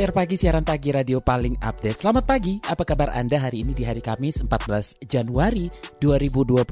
KBR 0.00 0.16
Pagi, 0.16 0.32
siaran 0.40 0.64
pagi 0.64 0.88
radio 0.96 1.20
paling 1.20 1.60
update. 1.60 2.00
Selamat 2.00 2.24
pagi, 2.24 2.56
apa 2.64 2.88
kabar 2.88 3.12
Anda 3.12 3.36
hari 3.36 3.60
ini 3.60 3.76
di 3.76 3.84
hari 3.84 4.00
Kamis 4.00 4.40
14 4.40 4.96
Januari 5.04 5.68
2021? 6.00 6.64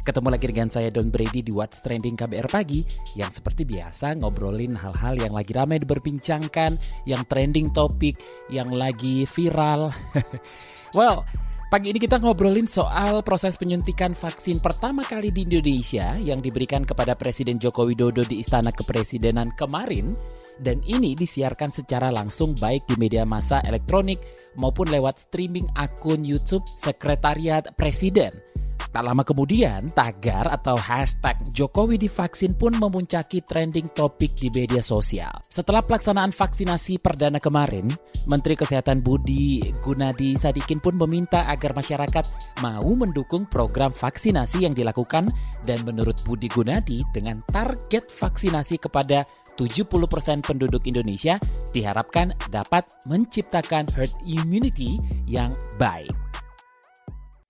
Ketemu 0.00 0.28
lagi 0.32 0.46
dengan 0.48 0.68
saya 0.72 0.88
Don 0.88 1.12
Brady 1.12 1.44
di 1.44 1.52
What's 1.52 1.84
Trending 1.84 2.16
KBR 2.16 2.48
Pagi 2.48 2.80
yang 3.12 3.28
seperti 3.28 3.68
biasa 3.68 4.16
ngobrolin 4.16 4.72
hal-hal 4.72 5.20
yang 5.20 5.36
lagi 5.36 5.52
ramai 5.52 5.84
diperbincangkan, 5.84 7.04
yang 7.04 7.20
trending 7.28 7.76
topik, 7.76 8.16
yang 8.48 8.72
lagi 8.72 9.28
viral. 9.28 9.92
well, 10.96 11.28
Pagi 11.68 11.92
ini 11.92 12.00
kita 12.00 12.24
ngobrolin 12.24 12.68
soal 12.68 13.20
proses 13.20 13.60
penyuntikan 13.60 14.16
vaksin 14.16 14.64
pertama 14.64 15.04
kali 15.04 15.28
di 15.28 15.44
Indonesia 15.44 16.16
yang 16.20 16.40
diberikan 16.40 16.88
kepada 16.88 17.16
Presiden 17.20 17.60
Joko 17.60 17.84
Widodo 17.84 18.24
di 18.24 18.40
Istana 18.40 18.72
Kepresidenan 18.72 19.56
kemarin 19.56 20.12
dan 20.60 20.84
ini 20.84 21.16
disiarkan 21.16 21.72
secara 21.72 22.12
langsung 22.12 22.52
baik 22.58 22.84
di 22.90 22.98
media 23.00 23.24
massa 23.24 23.64
elektronik 23.64 24.20
maupun 24.58 24.90
lewat 24.92 25.30
streaming 25.30 25.68
akun 25.78 26.26
YouTube 26.26 26.64
Sekretariat 26.76 27.72
Presiden. 27.78 28.52
Tak 28.92 29.08
lama 29.08 29.24
kemudian, 29.24 29.88
tagar 29.96 30.52
atau 30.52 30.76
hashtag 30.76 31.40
Jokowi 31.48 31.96
divaksin 31.96 32.52
pun 32.52 32.76
memuncaki 32.76 33.40
trending 33.40 33.88
topik 33.96 34.36
di 34.36 34.52
media 34.52 34.84
sosial. 34.84 35.32
Setelah 35.48 35.80
pelaksanaan 35.80 36.28
vaksinasi 36.28 37.00
perdana 37.00 37.40
kemarin, 37.40 37.88
Menteri 38.28 38.52
Kesehatan 38.52 39.00
Budi 39.00 39.64
Gunadi 39.80 40.36
Sadikin 40.36 40.76
pun 40.76 41.00
meminta 41.00 41.48
agar 41.48 41.72
masyarakat 41.72 42.24
mau 42.60 42.92
mendukung 42.92 43.48
program 43.48 43.96
vaksinasi 43.96 44.68
yang 44.68 44.76
dilakukan 44.76 45.32
dan 45.64 45.78
menurut 45.88 46.20
Budi 46.28 46.52
Gunadi 46.52 47.00
dengan 47.16 47.40
target 47.48 48.12
vaksinasi 48.12 48.76
kepada 48.76 49.24
70% 49.56 50.46
penduduk 50.46 50.88
Indonesia 50.88 51.36
diharapkan 51.76 52.32
dapat 52.48 52.88
menciptakan 53.04 53.88
herd 53.92 54.12
immunity 54.24 54.98
yang 55.28 55.52
baik. 55.76 56.12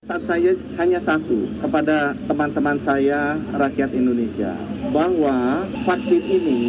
Saat 0.03 0.27
saya 0.27 0.51
hanya 0.75 0.99
satu 0.99 1.47
kepada 1.63 2.11
teman-teman 2.27 2.75
saya 2.83 3.39
rakyat 3.55 3.95
Indonesia 3.95 4.51
bahwa 4.91 5.63
vaksin 5.87 6.19
ini 6.27 6.63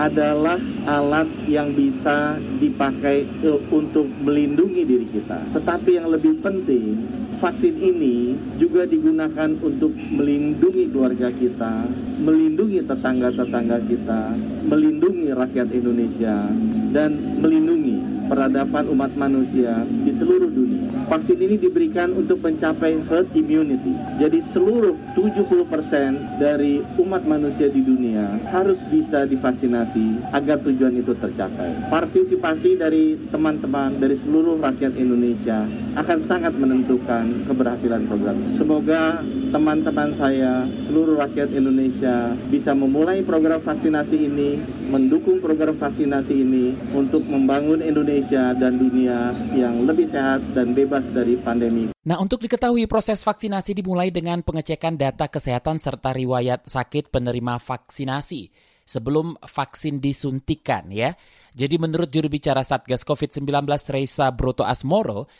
adalah 0.00 0.56
alat 0.88 1.28
yang 1.44 1.76
bisa 1.76 2.40
dipakai 2.64 3.28
untuk 3.68 4.08
melindungi 4.24 4.88
diri 4.88 5.04
kita. 5.12 5.52
Tetapi 5.52 6.00
yang 6.00 6.08
lebih 6.16 6.40
penting, 6.40 6.96
vaksin 7.44 7.76
ini 7.76 8.40
juga 8.56 8.88
digunakan 8.88 9.52
untuk 9.60 9.92
melindungi 9.92 10.88
keluarga 10.96 11.28
kita, 11.28 11.84
melindungi 12.24 12.88
tetangga-tetangga 12.88 13.84
kita, 13.84 14.32
melindungi 14.64 15.28
rakyat 15.36 15.68
Indonesia, 15.76 16.48
dan 16.96 17.20
melindungi 17.36 17.91
peradaban 18.32 18.88
umat 18.88 19.12
manusia 19.12 19.84
di 19.84 20.16
seluruh 20.16 20.48
dunia. 20.48 20.88
Vaksin 21.12 21.36
ini 21.36 21.60
diberikan 21.60 22.16
untuk 22.16 22.40
mencapai 22.40 22.96
herd 23.04 23.28
immunity. 23.36 23.92
Jadi 24.16 24.40
seluruh 24.56 24.96
70% 25.12 26.40
dari 26.40 26.80
umat 26.96 27.28
manusia 27.28 27.68
di 27.68 27.84
dunia 27.84 28.40
harus 28.48 28.80
bisa 28.88 29.28
divaksinasi 29.28 30.32
agar 30.32 30.64
tujuan 30.64 30.96
itu 30.96 31.12
tercapai. 31.12 31.92
Partisipasi 31.92 32.80
dari 32.80 33.20
teman-teman 33.28 34.00
dari 34.00 34.16
seluruh 34.24 34.56
rakyat 34.64 34.96
Indonesia 34.96 35.68
akan 36.00 36.18
sangat 36.24 36.56
menentukan 36.56 37.44
keberhasilan 37.44 38.08
program. 38.08 38.56
Semoga 38.56 39.20
teman-teman 39.52 40.16
saya, 40.16 40.64
seluruh 40.88 41.20
rakyat 41.20 41.52
Indonesia 41.52 42.32
bisa 42.48 42.72
memulai 42.72 43.20
program 43.20 43.60
vaksinasi 43.60 44.16
ini, 44.16 44.56
mendukung 44.88 45.44
program 45.44 45.76
vaksinasi 45.76 46.32
ini 46.32 46.72
untuk 46.96 47.28
membangun 47.28 47.84
Indonesia 47.84 48.21
dan 48.30 48.78
dunia 48.78 49.34
yang 49.56 49.88
lebih 49.88 50.06
sehat 50.10 50.42
dan 50.52 50.76
bebas 50.76 51.02
dari 51.10 51.34
pandemi. 51.40 51.90
Nah, 52.02 52.18
untuk 52.18 52.42
diketahui 52.42 52.86
proses 52.90 53.22
vaksinasi 53.22 53.78
dimulai 53.78 54.10
dengan 54.10 54.42
pengecekan 54.42 54.98
data 54.98 55.30
kesehatan 55.30 55.78
serta 55.78 56.10
riwayat 56.14 56.66
sakit 56.66 57.10
penerima 57.14 57.62
vaksinasi 57.62 58.50
sebelum 58.82 59.38
vaksin 59.38 60.02
disuntikan 60.02 60.90
ya. 60.90 61.14
Jadi 61.54 61.78
menurut 61.78 62.10
juru 62.10 62.26
bicara 62.26 62.66
Satgas 62.66 63.06
COVID-19 63.06 63.64
Reisa 63.94 64.28
Broto 64.34 64.66
Asmoro, 64.66 65.30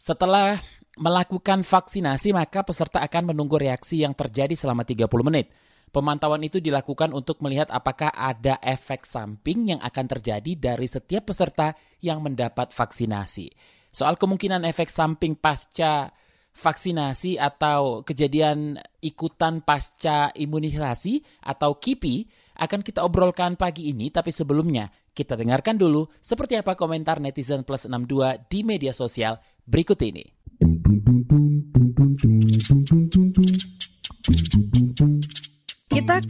setelah 0.00 0.56
melakukan 0.96 1.60
vaksinasi, 1.60 2.32
maka 2.32 2.64
peserta 2.64 3.04
akan 3.04 3.36
menunggu 3.36 3.60
reaksi 3.60 4.00
yang 4.00 4.16
terjadi 4.16 4.56
selama 4.56 4.82
30 4.82 5.06
menit. 5.20 5.52
Pemantauan 5.94 6.44
itu 6.44 6.60
dilakukan 6.60 7.14
untuk 7.16 7.40
melihat 7.40 7.72
apakah 7.72 8.12
ada 8.12 8.60
efek 8.60 9.08
samping 9.08 9.72
yang 9.72 9.80
akan 9.80 10.06
terjadi 10.06 10.52
dari 10.58 10.84
setiap 10.84 11.32
peserta 11.32 11.72
yang 12.04 12.20
mendapat 12.20 12.74
vaksinasi. 12.74 13.48
Soal 13.88 14.20
kemungkinan 14.20 14.68
efek 14.68 14.92
samping 14.92 15.40
pasca 15.40 16.12
vaksinasi 16.56 17.36
atau 17.36 18.00
kejadian 18.00 18.80
ikutan 19.04 19.60
pasca 19.60 20.32
imunisasi 20.32 21.20
atau 21.44 21.76
KIPI 21.76 22.28
akan 22.56 22.80
kita 22.80 23.04
obrolkan 23.04 23.56
pagi 23.60 23.92
ini, 23.92 24.08
tapi 24.08 24.32
sebelumnya 24.32 24.88
kita 25.16 25.36
dengarkan 25.36 25.80
dulu 25.80 26.08
seperti 26.20 26.60
apa 26.60 26.76
komentar 26.76 27.20
netizen 27.20 27.64
plus 27.64 27.88
62 27.88 28.48
di 28.52 28.60
media 28.64 28.92
sosial 28.92 29.40
berikut 29.64 30.00
ini. 30.04 30.24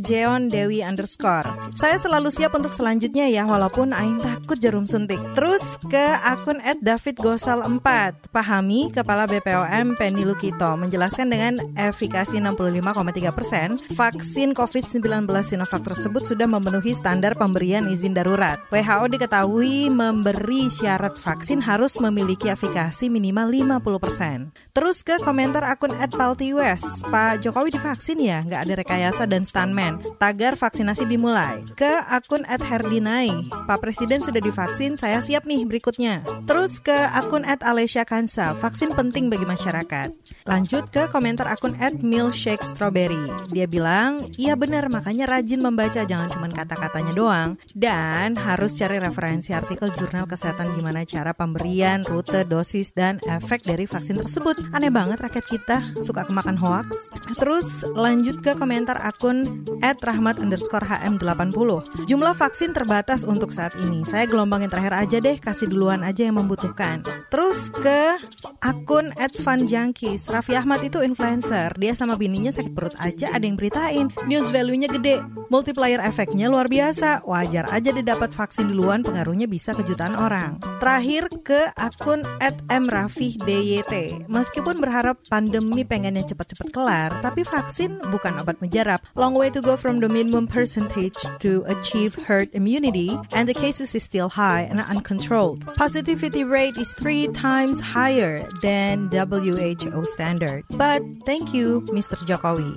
@jeondewi 0.00 0.80
underscore. 0.80 1.52
Saya 1.76 2.00
selalu 2.00 2.32
siap 2.32 2.56
untuk 2.56 2.72
selanjutnya 2.72 3.28
ya, 3.28 3.44
walaupun 3.44 3.92
Aing 3.92 4.24
takut 4.24 4.56
jarum 4.56 4.88
suntik. 4.88 5.20
Terus 5.36 5.60
ke 5.92 6.16
akun 6.24 6.64
@davidgosal4. 6.80 8.16
Pahami, 8.32 8.88
Kepala 8.88 9.28
BPOM 9.28 10.00
Penny 10.00 10.24
Lukito 10.24 10.80
menjelaskan 10.80 11.28
dengan 11.28 11.60
efikasi 11.76 12.40
65,3 12.40 13.76
vaksin 13.92 14.56
COVID-19 14.56 15.28
Sinovac 15.44 15.84
tersebut 15.84 16.24
sudah 16.24 16.48
memenuhi 16.48 16.96
standar 17.02 17.34
pemberian 17.34 17.90
izin 17.90 18.14
darurat. 18.14 18.62
WHO 18.70 19.10
diketahui 19.10 19.90
memberi 19.90 20.70
syarat 20.70 21.18
vaksin 21.18 21.58
harus 21.58 21.98
memiliki 21.98 22.46
efikasi 22.46 23.10
minimal 23.10 23.50
50%. 23.50 24.54
Terus 24.70 25.02
ke 25.02 25.18
komentar 25.18 25.66
akun 25.66 25.90
@paltiwes, 26.14 27.02
Pak 27.10 27.42
Jokowi 27.42 27.74
divaksin 27.74 28.22
ya, 28.22 28.46
nggak 28.46 28.62
ada 28.70 28.74
rekayasa 28.78 29.26
dan 29.26 29.42
stuntman. 29.42 29.98
Tagar 30.22 30.54
vaksinasi 30.54 31.10
dimulai. 31.10 31.66
Ke 31.74 32.06
akun 32.06 32.46
@herdinai, 32.46 33.50
Pak 33.66 33.82
Presiden 33.82 34.22
sudah 34.22 34.38
divaksin, 34.38 34.94
saya 34.94 35.18
siap 35.18 35.42
nih 35.42 35.66
berikutnya. 35.66 36.22
Terus 36.46 36.78
ke 36.78 36.94
akun 36.94 37.42
@alesya 37.42 38.06
Kansa, 38.06 38.54
vaksin 38.54 38.94
penting 38.94 39.26
bagi 39.26 39.42
masyarakat. 39.42 40.14
Lanjut 40.46 40.86
ke 40.94 41.10
komentar 41.10 41.50
akun 41.50 41.74
@milkshake 41.98 42.62
strawberry. 42.62 43.26
Dia 43.50 43.66
bilang, 43.66 44.30
iya 44.38 44.54
benar 44.54 44.86
makanya 44.86 45.26
rajin 45.26 45.58
membaca 45.58 46.06
jangan 46.06 46.30
cuma 46.30 46.46
kata-katanya 46.92 47.16
doang 47.16 47.50
dan 47.72 48.36
harus 48.36 48.76
cari 48.76 49.00
referensi 49.00 49.56
artikel 49.56 49.88
jurnal 49.96 50.28
kesehatan 50.28 50.76
gimana 50.76 51.08
cara 51.08 51.32
pemberian, 51.32 52.04
rute, 52.04 52.44
dosis 52.44 52.92
dan 52.92 53.16
efek 53.24 53.64
dari 53.64 53.88
vaksin 53.88 54.20
tersebut. 54.20 54.60
Aneh 54.76 54.92
banget 54.92 55.24
rakyat 55.24 55.46
kita 55.48 55.76
suka 56.04 56.28
kemakan 56.28 56.60
hoax. 56.60 56.92
Terus 57.40 57.88
lanjut 57.96 58.44
ke 58.44 58.52
komentar 58.60 59.00
akun 59.00 59.64
@rahmat 59.80 60.36
underscore 60.36 60.84
hm80. 60.84 62.04
Jumlah 62.04 62.36
vaksin 62.36 62.76
terbatas 62.76 63.24
untuk 63.24 63.56
saat 63.56 63.72
ini. 63.80 64.04
Saya 64.04 64.28
gelombangin 64.28 64.68
terakhir 64.68 64.92
aja 64.92 65.16
deh, 65.16 65.40
kasih 65.40 65.72
duluan 65.72 66.04
aja 66.04 66.28
yang 66.28 66.36
membutuhkan. 66.36 67.00
Terus 67.32 67.72
ke 67.72 68.20
akun 68.60 69.16
@fanjunkies. 69.16 70.28
Raffi 70.28 70.60
Ahmad 70.60 70.84
itu 70.84 71.00
influencer. 71.00 71.72
Dia 71.80 71.96
sama 71.96 72.20
bininya 72.20 72.52
sakit 72.52 72.76
perut 72.76 72.92
aja 73.00 73.32
ada 73.32 73.48
yang 73.48 73.56
beritain. 73.56 74.12
News 74.28 74.52
value-nya 74.52 74.92
gede. 74.92 75.24
Multiplier 75.48 76.00
efeknya 76.04 76.52
luar 76.52 76.68
biasa 76.68 76.81
biasa, 76.82 77.22
wajar 77.30 77.70
aja 77.70 77.94
dia 77.94 78.02
dapat 78.02 78.34
vaksin 78.34 78.74
duluan 78.74 79.06
pengaruhnya 79.06 79.46
bisa 79.46 79.70
kejutaan 79.70 80.18
orang. 80.18 80.58
Terakhir 80.82 81.30
ke 81.46 81.70
akun 81.78 82.26
@mrafihdyt. 82.66 84.26
Meskipun 84.26 84.82
berharap 84.82 85.22
pandemi 85.30 85.86
pengennya 85.86 86.26
cepat-cepat 86.26 86.74
kelar, 86.74 87.14
tapi 87.22 87.46
vaksin 87.46 88.02
bukan 88.10 88.34
obat 88.42 88.58
mujarab. 88.58 88.98
Long 89.14 89.38
way 89.38 89.46
to 89.46 89.62
go 89.62 89.78
from 89.78 90.02
the 90.02 90.10
minimum 90.10 90.50
percentage 90.50 91.22
to 91.38 91.62
achieve 91.70 92.18
herd 92.26 92.50
immunity, 92.50 93.14
and 93.30 93.46
the 93.46 93.54
cases 93.54 93.94
is 93.94 94.02
still 94.02 94.26
high 94.26 94.66
and 94.66 94.82
uncontrolled. 94.82 95.62
Positivity 95.78 96.42
rate 96.42 96.74
is 96.74 96.90
three 96.98 97.30
times 97.30 97.78
higher 97.78 98.42
than 98.58 99.06
WHO 99.06 100.02
standard. 100.10 100.66
But 100.74 101.06
thank 101.22 101.54
you, 101.54 101.86
Mr. 101.94 102.18
Jokowi. 102.26 102.74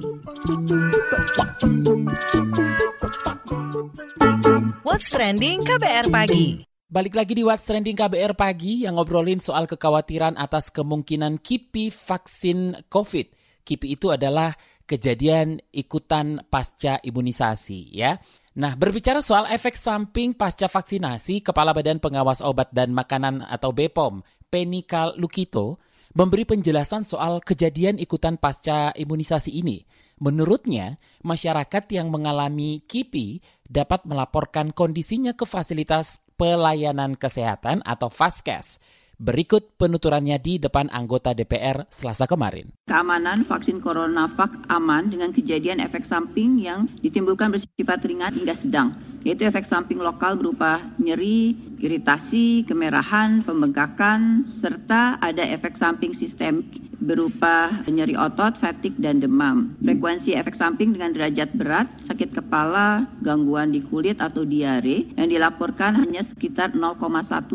What's 4.85 5.11
trending 5.11 5.67
KBR 5.67 6.07
pagi? 6.07 6.63
Balik 6.85 7.17
lagi 7.17 7.33
di 7.35 7.43
What's 7.43 7.67
Trending 7.67 7.97
KBR 7.97 8.39
pagi 8.39 8.87
yang 8.87 8.95
ngobrolin 8.95 9.43
soal 9.43 9.67
kekhawatiran 9.67 10.39
atas 10.39 10.71
kemungkinan 10.71 11.43
KIPI 11.43 11.91
vaksin 11.91 12.87
COVID. 12.87 13.27
KIPI 13.67 13.87
itu 13.99 14.07
adalah 14.13 14.55
kejadian 14.87 15.59
ikutan 15.75 16.47
pasca 16.47 17.01
imunisasi 17.03 17.91
ya. 17.91 18.15
Nah, 18.55 18.79
berbicara 18.79 19.19
soal 19.19 19.51
efek 19.51 19.75
samping 19.75 20.31
pasca 20.31 20.71
vaksinasi, 20.71 21.43
Kepala 21.43 21.75
Badan 21.75 21.99
Pengawas 21.99 22.39
Obat 22.39 22.71
dan 22.71 22.95
Makanan 22.95 23.43
atau 23.43 23.75
BPOM, 23.75 24.23
Penika 24.47 25.11
Lukito, 25.19 25.83
memberi 26.15 26.47
penjelasan 26.47 27.03
soal 27.03 27.43
kejadian 27.43 27.99
ikutan 27.99 28.39
pasca 28.39 28.95
imunisasi 28.95 29.51
ini. 29.59 29.83
Menurutnya, 30.15 30.95
masyarakat 31.27 31.83
yang 31.91 32.07
mengalami 32.07 32.79
KIPI 32.87 33.43
dapat 33.67 34.07
melaporkan 34.07 34.71
kondisinya 34.71 35.35
ke 35.35 35.43
fasilitas 35.43 36.23
pelayanan 36.39 37.19
kesehatan 37.19 37.83
atau 37.83 38.07
Faskes. 38.07 38.79
Berikut 39.15 39.79
penuturannya 39.79 40.35
di 40.43 40.59
depan 40.59 40.91
anggota 40.91 41.31
DPR 41.31 41.87
selasa 41.87 42.27
kemarin. 42.27 42.75
Keamanan 42.83 43.47
vaksin 43.47 43.79
CoronaVac 43.79 44.67
aman 44.67 45.07
dengan 45.07 45.31
kejadian 45.31 45.79
efek 45.79 46.03
samping 46.03 46.59
yang 46.59 46.91
ditimbulkan 46.99 47.47
bersifat 47.47 48.03
ringan 48.03 48.35
hingga 48.35 48.51
sedang, 48.51 48.91
yaitu 49.25 49.41
efek 49.49 49.65
samping 49.65 49.97
lokal 49.97 50.37
berupa 50.37 50.77
nyeri, 51.01 51.57
iritasi, 51.81 52.63
kemerahan, 52.69 53.41
pembengkakan, 53.41 54.45
serta 54.45 55.17
ada 55.17 55.41
efek 55.41 55.73
samping 55.73 56.13
sistemik 56.13 56.85
berupa 57.05 57.69
nyeri 57.85 58.17
otot, 58.17 58.57
fatigue, 58.57 58.97
dan 58.97 59.21
demam. 59.21 59.75
Frekuensi 59.83 60.33
efek 60.33 60.57
samping 60.57 60.95
dengan 60.95 61.13
derajat 61.13 61.53
berat, 61.53 61.87
sakit 62.07 62.33
kepala, 62.33 63.05
gangguan 63.21 63.69
di 63.69 63.85
kulit 63.85 64.17
atau 64.17 64.41
diare 64.41 65.05
yang 65.13 65.29
dilaporkan 65.29 66.01
hanya 66.01 66.25
sekitar 66.25 66.73
0,1 66.73 66.97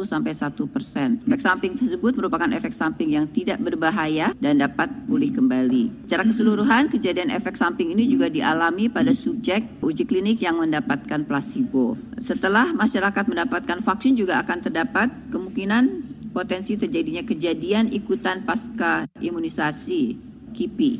sampai 0.06 0.32
1 0.32 0.54
persen. 0.70 1.18
Efek 1.26 1.42
samping 1.42 1.74
tersebut 1.74 2.14
merupakan 2.14 2.48
efek 2.54 2.70
samping 2.70 3.10
yang 3.10 3.26
tidak 3.26 3.58
berbahaya 3.58 4.30
dan 4.38 4.62
dapat 4.62 4.86
pulih 5.10 5.34
kembali. 5.34 6.06
Secara 6.06 6.22
keseluruhan, 6.22 6.86
kejadian 6.92 7.34
efek 7.34 7.58
samping 7.58 7.90
ini 7.90 8.06
juga 8.06 8.30
dialami 8.30 8.86
pada 8.86 9.10
subjek 9.10 9.82
uji 9.82 10.06
klinik 10.06 10.38
yang 10.38 10.62
mendapatkan 10.62 11.26
placebo. 11.60 11.96
Setelah 12.20 12.72
masyarakat 12.72 13.24
mendapatkan 13.28 13.78
vaksin 13.84 14.16
juga 14.16 14.40
akan 14.40 14.58
terdapat 14.64 15.08
kemungkinan 15.28 15.84
potensi 16.32 16.78
terjadinya 16.78 17.26
kejadian 17.26 17.90
ikutan 17.92 18.46
pasca 18.46 19.04
imunisasi 19.18 20.16
KIPI. 20.54 20.92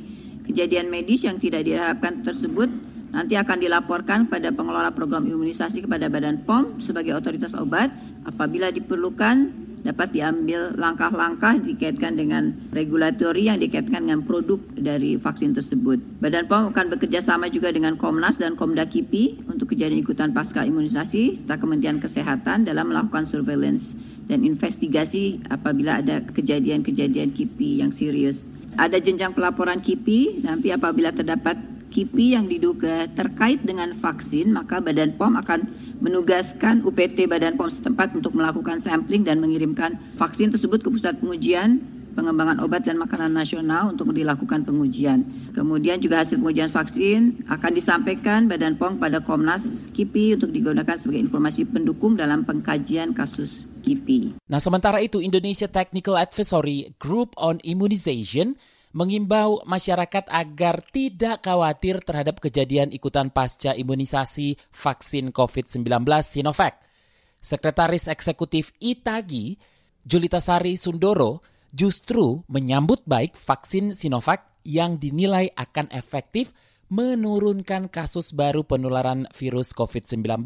Kejadian 0.50 0.90
medis 0.90 1.22
yang 1.22 1.38
tidak 1.38 1.62
diharapkan 1.62 2.26
tersebut 2.26 2.68
nanti 3.10 3.34
akan 3.34 3.58
dilaporkan 3.58 4.26
pada 4.30 4.54
pengelola 4.54 4.90
program 4.94 5.26
imunisasi 5.26 5.82
kepada 5.82 6.06
Badan 6.10 6.42
POM 6.46 6.78
sebagai 6.82 7.14
otoritas 7.14 7.54
obat 7.58 7.90
apabila 8.26 8.70
diperlukan 8.70 9.50
dapat 9.80 10.12
diambil 10.12 10.76
langkah-langkah 10.76 11.56
dikaitkan 11.60 12.16
dengan 12.16 12.52
regulatori 12.72 13.48
yang 13.48 13.58
dikaitkan 13.60 14.04
dengan 14.04 14.22
produk 14.24 14.60
dari 14.76 15.16
vaksin 15.16 15.56
tersebut. 15.56 16.20
Badan 16.20 16.46
POM 16.46 16.72
akan 16.72 16.86
bekerja 16.96 17.24
sama 17.24 17.48
juga 17.48 17.72
dengan 17.72 17.96
Komnas 17.96 18.36
dan 18.36 18.56
Komda 18.56 18.84
KIPI 18.84 19.48
untuk 19.48 19.72
kejadian 19.72 20.04
ikutan 20.04 20.30
pasca 20.36 20.62
imunisasi 20.64 21.40
serta 21.40 21.56
Kementerian 21.56 21.98
Kesehatan 21.98 22.68
dalam 22.68 22.92
melakukan 22.92 23.24
surveillance 23.24 23.96
dan 24.28 24.46
investigasi 24.46 25.42
apabila 25.50 25.98
ada 25.98 26.22
kejadian-kejadian 26.22 27.34
KIPI 27.34 27.82
yang 27.82 27.90
serius. 27.90 28.46
Ada 28.78 29.02
jenjang 29.02 29.34
pelaporan 29.34 29.82
KIPI, 29.82 30.46
nanti 30.46 30.70
apabila 30.70 31.10
terdapat 31.10 31.58
KIPI 31.90 32.26
yang 32.38 32.46
diduga 32.46 33.10
terkait 33.10 33.66
dengan 33.66 33.90
vaksin, 33.90 34.54
maka 34.54 34.78
Badan 34.78 35.18
POM 35.18 35.34
akan 35.42 35.60
menugaskan 36.00 36.80
UPT 36.82 37.28
Badan 37.28 37.60
POM 37.60 37.68
setempat 37.68 38.16
untuk 38.16 38.32
melakukan 38.32 38.80
sampling 38.80 39.22
dan 39.22 39.38
mengirimkan 39.38 40.00
vaksin 40.16 40.50
tersebut 40.50 40.80
ke 40.80 40.88
pusat 40.88 41.20
pengujian 41.20 41.80
pengembangan 42.14 42.58
obat 42.66 42.82
dan 42.82 42.98
makanan 42.98 43.30
nasional 43.30 43.94
untuk 43.94 44.10
dilakukan 44.10 44.66
pengujian. 44.66 45.22
Kemudian 45.54 46.02
juga 46.02 46.22
hasil 46.22 46.42
pengujian 46.42 46.70
vaksin 46.70 47.46
akan 47.46 47.70
disampaikan 47.72 48.50
Badan 48.50 48.76
POM 48.76 48.98
pada 48.98 49.22
Komnas 49.22 49.86
KIPI 49.94 50.36
untuk 50.40 50.50
digunakan 50.50 50.96
sebagai 50.98 51.22
informasi 51.22 51.70
pendukung 51.70 52.18
dalam 52.18 52.42
pengkajian 52.42 53.14
kasus 53.14 53.70
KIPI. 53.86 54.42
Nah, 54.50 54.58
sementara 54.58 54.98
itu 55.00 55.22
Indonesia 55.22 55.70
Technical 55.70 56.18
Advisory 56.18 56.92
Group 56.98 57.34
on 57.38 57.62
Immunization 57.62 58.58
mengimbau 58.90 59.62
masyarakat 59.66 60.26
agar 60.26 60.82
tidak 60.90 61.46
khawatir 61.46 62.02
terhadap 62.02 62.42
kejadian 62.42 62.90
ikutan 62.90 63.30
pasca 63.30 63.74
imunisasi 63.74 64.58
vaksin 64.74 65.30
COVID-19 65.30 65.86
Sinovac. 66.26 66.82
Sekretaris 67.40 68.10
Eksekutif 68.10 68.74
ITAGI, 68.82 69.56
Julita 70.04 70.42
Sari 70.42 70.76
Sundoro, 70.76 71.40
justru 71.70 72.42
menyambut 72.50 73.06
baik 73.06 73.38
vaksin 73.38 73.94
Sinovac 73.94 74.60
yang 74.66 75.00
dinilai 75.00 75.48
akan 75.56 75.88
efektif 75.94 76.52
menurunkan 76.90 77.86
kasus 77.86 78.34
baru 78.34 78.66
penularan 78.66 79.30
virus 79.30 79.70
COVID-19 79.72 80.42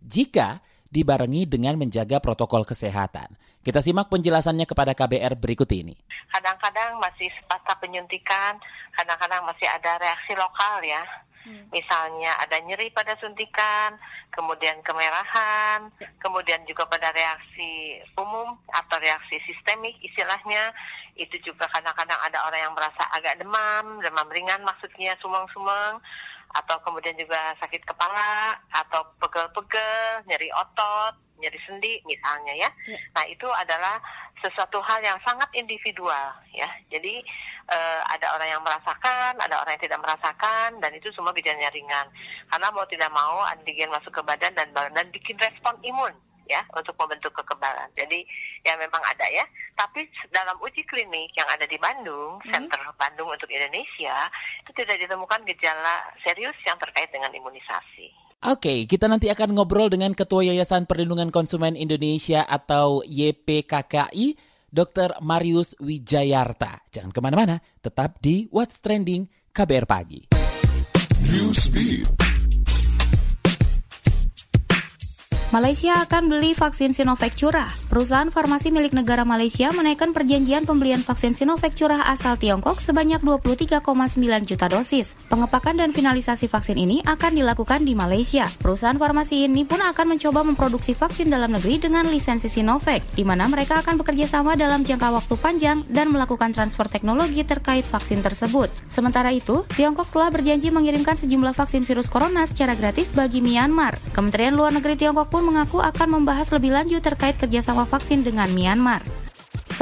jika 0.00 0.64
dibarengi 0.92 1.48
dengan 1.48 1.80
menjaga 1.80 2.20
protokol 2.20 2.68
kesehatan. 2.68 3.32
Kita 3.64 3.80
simak 3.80 4.12
penjelasannya 4.12 4.68
kepada 4.68 4.92
KBR 4.92 5.40
berikut 5.40 5.70
ini. 5.72 5.96
Kadang-kadang 6.28 7.00
masih 7.00 7.32
pasca 7.48 7.72
penyuntikan, 7.80 8.60
kadang-kadang 8.92 9.40
masih 9.48 9.64
ada 9.72 9.96
reaksi 9.96 10.36
lokal 10.36 10.84
ya. 10.84 11.00
Hmm. 11.42 11.66
Misalnya 11.74 12.38
ada 12.38 12.60
nyeri 12.62 12.92
pada 12.94 13.18
suntikan, 13.18 13.98
kemudian 14.30 14.78
kemerahan, 14.86 15.90
kemudian 16.22 16.62
juga 16.70 16.86
pada 16.86 17.10
reaksi 17.10 17.98
umum 18.14 18.54
atau 18.70 18.96
reaksi 19.02 19.42
sistemik 19.42 19.98
istilahnya, 20.06 20.70
itu 21.18 21.34
juga 21.42 21.66
kadang-kadang 21.70 22.18
ada 22.22 22.46
orang 22.46 22.60
yang 22.62 22.74
merasa 22.78 23.02
agak 23.10 23.42
demam, 23.42 23.98
demam 24.02 24.28
ringan 24.30 24.62
maksudnya 24.62 25.18
sumeng-sumeng, 25.18 25.98
atau 26.52 26.76
kemudian 26.84 27.16
juga 27.16 27.56
sakit 27.58 27.82
kepala 27.88 28.54
pegel-pegel, 29.62 30.26
nyeri 30.26 30.48
otot, 30.50 31.14
nyeri 31.38 31.58
sendi 31.66 32.02
misalnya 32.06 32.54
ya. 32.54 32.70
ya. 32.86 32.98
Nah, 33.14 33.24
itu 33.26 33.46
adalah 33.50 33.98
sesuatu 34.42 34.82
hal 34.82 35.02
yang 35.02 35.18
sangat 35.22 35.46
individual 35.54 36.34
ya. 36.50 36.66
Jadi 36.90 37.22
uh, 37.70 38.02
ada 38.10 38.34
orang 38.34 38.48
yang 38.58 38.62
merasakan, 38.62 39.38
ada 39.38 39.62
orang 39.62 39.78
yang 39.78 39.84
tidak 39.86 40.02
merasakan 40.02 40.82
dan 40.82 40.90
itu 40.94 41.10
semua 41.14 41.34
gejalanya 41.34 41.70
ringan. 41.70 42.06
Karena 42.50 42.68
mau 42.74 42.86
tidak 42.90 43.10
mau 43.14 43.42
antigen 43.46 43.90
masuk 43.90 44.10
ke 44.10 44.22
badan 44.22 44.54
dan 44.54 44.70
dan 44.74 45.06
bikin 45.14 45.38
respon 45.38 45.78
imun 45.82 46.14
ya 46.50 46.62
untuk 46.74 46.98
membentuk 46.98 47.30
kekebalan. 47.38 47.86
Jadi 47.94 48.26
ya 48.66 48.74
memang 48.78 49.02
ada 49.06 49.26
ya. 49.30 49.46
Tapi 49.78 50.10
dalam 50.34 50.58
uji 50.58 50.82
klinik 50.86 51.30
yang 51.38 51.46
ada 51.46 51.66
di 51.66 51.78
Bandung, 51.78 52.42
hmm. 52.42 52.50
Center 52.50 52.82
Bandung 52.98 53.30
untuk 53.30 53.50
Indonesia, 53.50 54.26
itu 54.66 54.70
tidak 54.74 54.98
ditemukan 55.06 55.46
gejala 55.54 56.02
serius 56.26 56.56
yang 56.66 56.78
terkait 56.82 57.10
dengan 57.14 57.30
imunisasi. 57.30 58.21
Oke, 58.42 58.90
kita 58.90 59.06
nanti 59.06 59.30
akan 59.30 59.54
ngobrol 59.54 59.86
dengan 59.86 60.18
Ketua 60.18 60.42
Yayasan 60.42 60.90
Perlindungan 60.90 61.30
Konsumen 61.30 61.78
Indonesia 61.78 62.42
atau 62.42 63.06
YPKKI, 63.06 64.34
Dr. 64.66 65.14
Marius 65.22 65.78
Wijayarta. 65.78 66.82
Jangan 66.90 67.14
ke 67.14 67.22
mana-mana, 67.22 67.62
tetap 67.78 68.18
di 68.18 68.50
What's 68.50 68.82
Trending 68.82 69.30
KBR 69.54 69.86
Pagi. 69.86 70.26
Newsbeat. 71.30 72.10
Malaysia 75.54 76.02
akan 76.02 76.22
beli 76.26 76.58
vaksin 76.58 76.98
Sinovac 76.98 77.38
curah. 77.38 77.81
Perusahaan 77.92 78.32
farmasi 78.32 78.72
milik 78.72 78.96
negara 78.96 79.20
Malaysia 79.20 79.68
menaikkan 79.68 80.16
perjanjian 80.16 80.64
pembelian 80.64 81.04
vaksin 81.04 81.36
Sinovac 81.36 81.76
curah 81.76 82.08
asal 82.08 82.40
Tiongkok 82.40 82.80
sebanyak 82.80 83.20
23,9 83.20 83.84
juta 84.48 84.66
dosis. 84.72 85.12
Pengepakan 85.28 85.76
dan 85.76 85.92
finalisasi 85.92 86.48
vaksin 86.48 86.80
ini 86.80 87.04
akan 87.04 87.36
dilakukan 87.36 87.84
di 87.84 87.92
Malaysia. 87.92 88.48
Perusahaan 88.64 88.96
farmasi 88.96 89.44
ini 89.44 89.68
pun 89.68 89.84
akan 89.84 90.16
mencoba 90.16 90.40
memproduksi 90.40 90.96
vaksin 90.96 91.28
dalam 91.28 91.52
negeri 91.52 91.84
dengan 91.84 92.08
lisensi 92.08 92.48
Sinovac, 92.48 93.04
di 93.12 93.28
mana 93.28 93.44
mereka 93.44 93.84
akan 93.84 94.00
bekerja 94.00 94.24
sama 94.24 94.56
dalam 94.56 94.88
jangka 94.88 95.12
waktu 95.12 95.34
panjang 95.36 95.84
dan 95.92 96.08
melakukan 96.08 96.56
transfer 96.56 96.88
teknologi 96.88 97.44
terkait 97.44 97.84
vaksin 97.84 98.24
tersebut. 98.24 98.72
Sementara 98.88 99.28
itu, 99.36 99.68
Tiongkok 99.76 100.08
telah 100.08 100.32
berjanji 100.32 100.72
mengirimkan 100.72 101.20
sejumlah 101.20 101.52
vaksin 101.52 101.84
virus 101.84 102.08
corona 102.08 102.48
secara 102.48 102.72
gratis 102.72 103.12
bagi 103.12 103.44
Myanmar. 103.44 104.00
Kementerian 104.16 104.56
Luar 104.56 104.72
Negeri 104.72 104.96
Tiongkok 104.96 105.28
pun 105.28 105.44
mengaku 105.44 105.84
akan 105.84 106.08
membahas 106.08 106.48
lebih 106.56 106.72
lanjut 106.72 107.04
terkait 107.04 107.36
kerjasama 107.36 107.81
vaksin 107.86 108.26
dengan 108.26 108.50
Myanmar. 108.50 109.21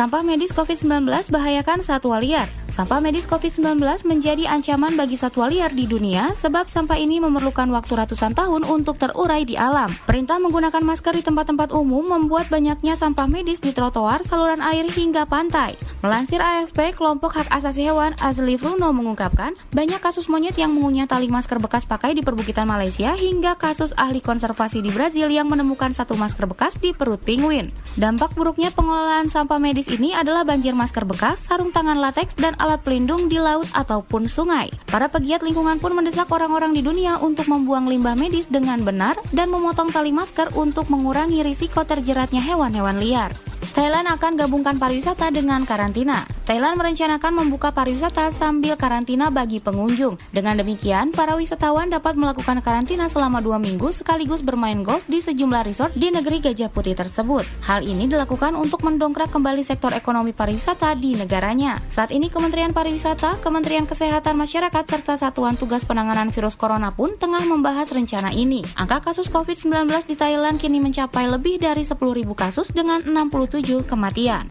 Sampah 0.00 0.24
medis 0.24 0.48
COVID-19 0.56 1.12
bahayakan 1.28 1.84
satwa 1.84 2.24
liar. 2.24 2.48
Sampah 2.72 3.04
medis 3.04 3.28
COVID-19 3.28 3.84
menjadi 4.08 4.48
ancaman 4.48 4.96
bagi 4.96 5.12
satwa 5.12 5.52
liar 5.52 5.76
di 5.76 5.84
dunia 5.84 6.32
sebab 6.32 6.72
sampah 6.72 6.96
ini 6.96 7.20
memerlukan 7.20 7.68
waktu 7.68 8.00
ratusan 8.00 8.32
tahun 8.32 8.64
untuk 8.64 8.96
terurai 8.96 9.44
di 9.44 9.60
alam. 9.60 9.92
Perintah 10.08 10.40
menggunakan 10.40 10.80
masker 10.80 11.12
di 11.12 11.20
tempat-tempat 11.20 11.76
umum 11.76 12.00
membuat 12.08 12.48
banyaknya 12.48 12.96
sampah 12.96 13.28
medis 13.28 13.60
di 13.60 13.76
trotoar, 13.76 14.24
saluran 14.24 14.64
air 14.64 14.88
hingga 14.88 15.28
pantai. 15.28 15.76
Melansir 16.00 16.40
AFP, 16.40 16.96
kelompok 16.96 17.36
hak 17.36 17.52
asasi 17.52 17.84
hewan 17.84 18.16
Azli 18.24 18.56
Fruno 18.56 18.88
mengungkapkan, 18.96 19.52
banyak 19.76 20.00
kasus 20.00 20.32
monyet 20.32 20.56
yang 20.56 20.72
mengunyah 20.72 21.04
tali 21.04 21.28
masker 21.28 21.60
bekas 21.60 21.84
pakai 21.84 22.16
di 22.16 22.24
perbukitan 22.24 22.64
Malaysia 22.64 23.12
hingga 23.20 23.52
kasus 23.60 23.92
ahli 24.00 24.24
konservasi 24.24 24.80
di 24.80 24.88
Brazil 24.88 25.28
yang 25.28 25.52
menemukan 25.52 25.92
satu 25.92 26.16
masker 26.16 26.48
bekas 26.48 26.80
di 26.80 26.96
perut 26.96 27.20
penguin. 27.20 27.68
Dampak 28.00 28.32
buruknya 28.32 28.72
pengelolaan 28.72 29.28
sampah 29.28 29.60
medis 29.60 29.89
ini 29.90 30.14
adalah 30.14 30.46
banjir 30.46 30.70
masker 30.70 31.02
bekas, 31.02 31.50
sarung 31.50 31.74
tangan 31.74 31.98
lateks, 31.98 32.38
dan 32.38 32.54
alat 32.62 32.78
pelindung 32.86 33.26
di 33.26 33.42
laut 33.42 33.66
ataupun 33.74 34.30
sungai. 34.30 34.70
Para 34.86 35.10
pegiat 35.10 35.42
lingkungan 35.42 35.82
pun 35.82 35.98
mendesak 35.98 36.30
orang-orang 36.30 36.70
di 36.70 36.86
dunia 36.86 37.18
untuk 37.18 37.50
membuang 37.50 37.90
limbah 37.90 38.14
medis 38.14 38.46
dengan 38.46 38.78
benar 38.86 39.18
dan 39.34 39.50
memotong 39.50 39.90
tali 39.90 40.14
masker 40.14 40.54
untuk 40.54 40.86
mengurangi 40.86 41.42
risiko 41.42 41.82
terjeratnya 41.82 42.38
hewan-hewan 42.38 43.02
liar. 43.02 43.34
Thailand 43.70 44.10
akan 44.10 44.34
gabungkan 44.34 44.82
pariwisata 44.82 45.30
dengan 45.30 45.62
karantina. 45.62 46.26
Thailand 46.42 46.74
merencanakan 46.74 47.30
membuka 47.38 47.70
pariwisata 47.70 48.34
sambil 48.34 48.74
karantina 48.74 49.30
bagi 49.30 49.62
pengunjung. 49.62 50.18
Dengan 50.34 50.58
demikian, 50.58 51.14
para 51.14 51.38
wisatawan 51.38 51.86
dapat 51.86 52.18
melakukan 52.18 52.58
karantina 52.66 53.06
selama 53.06 53.38
dua 53.38 53.62
minggu 53.62 53.94
sekaligus 53.94 54.42
bermain 54.42 54.82
golf 54.82 55.06
di 55.06 55.22
sejumlah 55.22 55.62
resort 55.62 55.94
di 55.94 56.10
negeri 56.10 56.42
Gajah 56.42 56.66
Putih 56.66 56.98
tersebut. 56.98 57.46
Hal 57.62 57.86
ini 57.86 58.10
dilakukan 58.10 58.58
untuk 58.58 58.82
mendongkrak 58.82 59.30
kembali 59.30 59.62
sektor 59.62 59.94
ekonomi 59.94 60.34
pariwisata 60.34 60.98
di 60.98 61.14
negaranya. 61.14 61.78
Saat 61.86 62.10
ini 62.10 62.26
Kementerian 62.26 62.74
Pariwisata, 62.74 63.38
Kementerian 63.38 63.86
Kesehatan 63.86 64.34
Masyarakat, 64.34 64.82
serta 64.82 65.14
Satuan 65.14 65.54
Tugas 65.54 65.86
Penanganan 65.86 66.34
Virus 66.34 66.58
Corona 66.58 66.90
pun 66.90 67.14
tengah 67.14 67.46
membahas 67.46 67.86
rencana 67.94 68.34
ini. 68.34 68.66
Angka 68.74 69.14
kasus 69.14 69.30
COVID-19 69.30 70.10
di 70.10 70.18
Thailand 70.18 70.58
kini 70.58 70.82
mencapai 70.82 71.30
lebih 71.30 71.62
dari 71.62 71.86
10.000 71.86 72.26
kasus 72.34 72.74
dengan 72.74 73.06
67 73.06 73.59
kematian. 73.60 74.48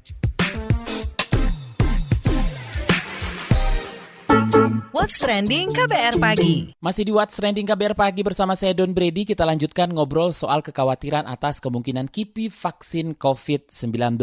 What's 4.93 5.17
Trending 5.17 5.73
KBR 5.73 6.21
Pagi. 6.21 6.77
Masih 6.77 7.09
di 7.09 7.09
What's 7.09 7.33
Trending 7.33 7.65
KBR 7.65 7.97
Pagi 7.97 8.21
bersama 8.21 8.53
saya 8.53 8.77
Don 8.77 8.93
Brady, 8.93 9.25
kita 9.25 9.41
lanjutkan 9.41 9.89
ngobrol 9.89 10.29
soal 10.29 10.61
kekhawatiran 10.61 11.25
atas 11.25 11.57
kemungkinan 11.57 12.05
kipi 12.05 12.53
vaksin 12.53 13.17
COVID-19. 13.17 14.21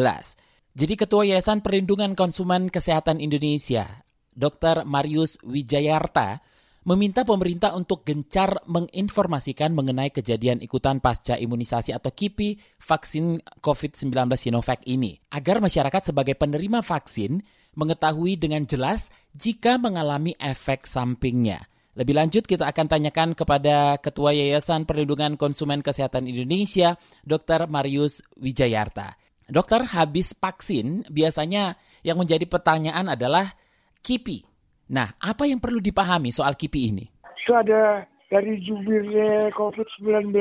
Jadi 0.76 0.94
Ketua 0.94 1.26
Yayasan 1.26 1.66
Perlindungan 1.66 2.14
Konsumen 2.14 2.70
Kesehatan 2.70 3.18
Indonesia, 3.18 4.06
Dr. 4.38 4.86
Marius 4.86 5.34
Wijayarta, 5.42 6.38
meminta 6.86 7.26
pemerintah 7.26 7.74
untuk 7.74 8.06
gencar 8.06 8.62
menginformasikan 8.70 9.74
mengenai 9.74 10.14
kejadian 10.14 10.62
ikutan 10.62 11.02
pasca 11.02 11.34
imunisasi 11.34 11.90
atau 11.90 12.14
KIPI 12.14 12.78
vaksin 12.78 13.42
COVID-19 13.58 14.14
Sinovac 14.38 14.86
ini, 14.86 15.18
agar 15.34 15.58
masyarakat 15.58 16.14
sebagai 16.14 16.38
penerima 16.38 16.86
vaksin 16.86 17.42
mengetahui 17.74 18.38
dengan 18.38 18.62
jelas 18.64 19.10
jika 19.34 19.82
mengalami 19.82 20.38
efek 20.38 20.86
sampingnya. 20.86 21.66
Lebih 21.98 22.14
lanjut 22.14 22.44
kita 22.46 22.70
akan 22.70 22.86
tanyakan 22.86 23.34
kepada 23.34 23.98
Ketua 23.98 24.30
Yayasan 24.30 24.86
Perlindungan 24.86 25.34
Konsumen 25.34 25.82
Kesehatan 25.82 26.30
Indonesia, 26.30 26.94
Dr. 27.26 27.66
Marius 27.66 28.22
Wijayarta. 28.38 29.16
Dokter, 29.46 29.82
habis 29.96 30.36
vaksin 30.36 31.08
biasanya 31.08 31.74
yang 32.06 32.20
menjadi 32.20 32.44
pertanyaan 32.46 33.10
adalah 33.10 33.54
KIPI. 34.04 34.55
Nah, 34.86 35.10
apa 35.18 35.46
yang 35.50 35.58
perlu 35.58 35.82
dipahami 35.82 36.30
soal 36.30 36.54
KIPI 36.54 36.82
ini? 36.94 37.04
Itu 37.42 37.54
ada 37.54 38.06
dari 38.30 38.58
jubirnya 38.62 39.50
COVID-19, 39.54 40.34